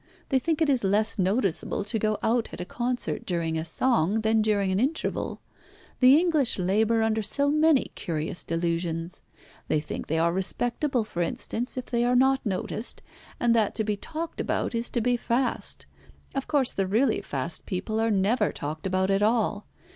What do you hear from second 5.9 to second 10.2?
The English labour under so many curious delusions. They think they